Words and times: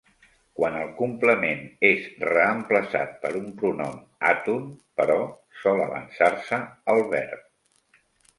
Quan 0.59 0.75
el 0.83 0.87
complement 1.01 1.59
és 1.89 2.07
reemplaçat 2.23 3.11
per 3.25 3.31
un 3.41 3.51
pronom 3.59 4.01
àton, 4.31 4.65
però, 5.03 5.19
sol 5.67 5.83
avançar-se 5.85 6.61
al 6.97 7.05
verb. 7.15 8.03